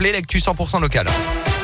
[0.00, 1.57] L'actu 100% local.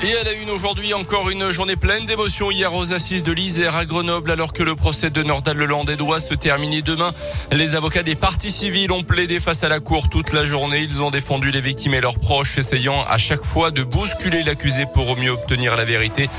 [0.00, 3.74] Et elle a une aujourd'hui encore une journée pleine d'émotions hier aux assises de l'Isère
[3.74, 7.12] à Grenoble alors que le procès de Nordal Lelandais doit se terminer demain.
[7.50, 10.86] Les avocats des partis civils ont plaidé face à la cour toute la journée.
[10.88, 14.84] Ils ont défendu les victimes et leurs proches essayant à chaque fois de bousculer l'accusé
[14.94, 16.30] pour au mieux obtenir la vérité.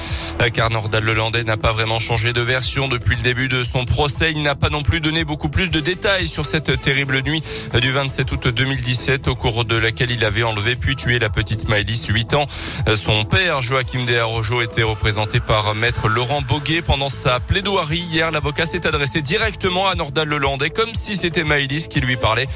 [0.54, 4.32] Car Nordal Lelandais n'a pas vraiment changé de version depuis le début de son procès.
[4.32, 7.44] Il n'a pas non plus donné beaucoup plus de détails sur cette terrible nuit
[7.82, 11.68] du 27 août 2017 au cours de laquelle il avait enlevé puis tué la petite
[11.68, 12.46] Maëlys 8 ans.
[12.96, 17.98] Son père Joachim Desarrojo était représenté par maître Laurent Boguet pendant sa plaidoirie.
[17.98, 22.48] Hier, l'avocat s'est adressé directement à Nordal Lelandais comme si c'était Maëlys qui lui parlait,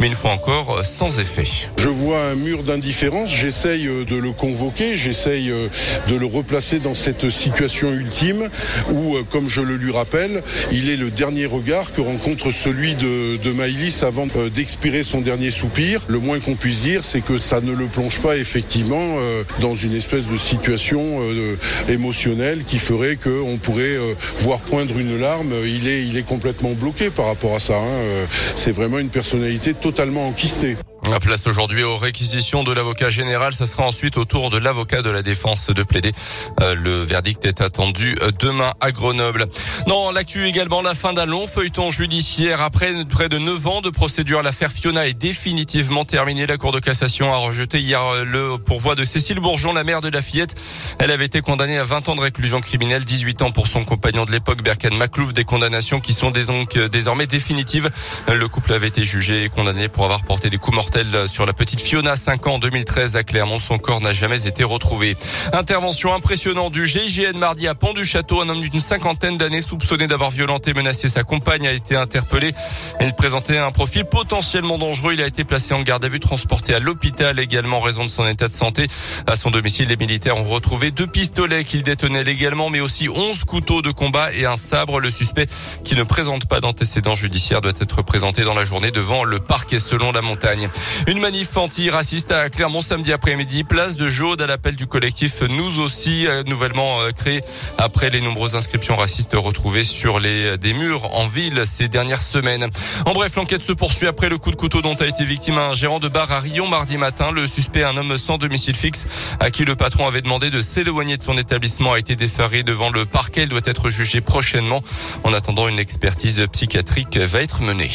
[0.00, 1.44] mais une fois encore sans effet.
[1.78, 5.68] Je vois un mur d'indifférence, j'essaye euh, de le convoquer, j'essaye euh,
[6.08, 8.50] de le replacer dans cette situation ultime
[8.90, 10.42] où, euh, comme je le lui rappelle,
[10.72, 16.02] il est le dernier regard que rencontre celui de, Maëlys avant d'expirer son dernier soupir.
[16.08, 19.16] Le moins qu'on puisse dire, c'est que ça ne le plonge pas effectivement
[19.60, 21.56] dans une espèce de situation euh,
[21.88, 25.52] émotionnelle qui ferait qu'on pourrait euh, voir poindre une larme.
[25.64, 27.76] Il est, il est complètement bloqué par rapport à ça.
[27.76, 27.86] Hein.
[27.86, 30.76] Euh, c'est vraiment une personnalité totalement enquistée.
[31.18, 33.52] Place aujourd'hui aux réquisitions de l'avocat général.
[33.52, 36.12] Ça sera ensuite au tour de l'avocat de la défense de plaider.
[36.60, 39.46] Euh, le verdict est attendu euh, demain à Grenoble.
[39.86, 42.62] Dans l'actu également, la fin d'un long feuilleton judiciaire.
[42.62, 46.46] Après près de 9 ans de procédure, l'affaire Fiona est définitivement terminée.
[46.46, 50.00] La Cour de cassation a rejeté hier euh, le pourvoi de Cécile Bourgeon, la mère
[50.00, 50.54] de la fillette.
[51.00, 54.24] Elle avait été condamnée à 20 ans de réclusion criminelle, 18 ans pour son compagnon
[54.24, 55.32] de l'époque, Berkan Maclouf.
[55.32, 57.90] Des condamnations qui sont donc désormais définitives.
[58.28, 61.52] Le couple avait été jugé et condamné pour avoir porté des coups mortels sur la
[61.52, 63.58] petite Fiona, 5 ans en 2013 à Clermont.
[63.58, 65.16] Son corps n'a jamais été retrouvé.
[65.52, 68.40] Intervention impressionnante du GIGN mardi à Pont du Château.
[68.42, 72.52] Un homme d'une cinquantaine d'années soupçonné d'avoir violenté et menacé sa compagne a été interpellé.
[73.00, 75.14] Il présentait un profil potentiellement dangereux.
[75.14, 78.10] Il a été placé en garde à vue, transporté à l'hôpital également en raison de
[78.10, 78.86] son état de santé.
[79.26, 83.44] À son domicile, les militaires ont retrouvé deux pistolets qu'il détenait légalement, mais aussi 11
[83.44, 85.00] couteaux de combat et un sabre.
[85.00, 85.46] Le suspect,
[85.84, 89.78] qui ne présente pas d'antécédents judiciaires, doit être présenté dans la journée devant le parquet
[89.78, 90.68] selon la montagne.
[91.06, 95.80] Une manif anti-raciste à Clermont samedi après-midi, place de Jaude à l'appel du collectif Nous
[95.80, 97.42] aussi, euh, nouvellement euh, créé
[97.78, 102.68] après les nombreuses inscriptions racistes retrouvées sur les des murs en ville ces dernières semaines.
[103.06, 105.74] En bref, l'enquête se poursuit après le coup de couteau dont a été victime un
[105.74, 107.30] gérant de bar à Rion mardi matin.
[107.32, 109.06] Le suspect, un homme sans domicile fixe,
[109.40, 112.90] à qui le patron avait demandé de s'éloigner de son établissement, a été défaré devant
[112.90, 113.44] le parquet.
[113.44, 114.82] Il doit être jugé prochainement.
[115.24, 117.90] En attendant, une expertise psychiatrique va être menée.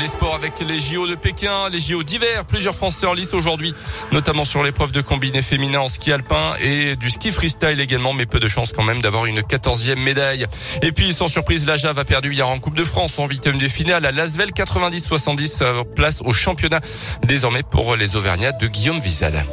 [0.00, 2.44] Les sports avec les JO de Pékin, les JO d'hiver.
[2.46, 3.74] Plusieurs Français en lice aujourd'hui,
[4.10, 8.26] notamment sur l'épreuve de combiné féminin en ski alpin et du ski freestyle également, mais
[8.26, 10.46] peu de chance quand même d'avoir une quatorzième médaille.
[10.80, 13.58] Et puis, sans surprise, la Jave a perdu hier en Coupe de France en huitième
[13.58, 16.80] de finale à Lasvel 90-70 place au championnat
[17.24, 19.44] désormais pour les Auvergnats de Guillaume Vizade.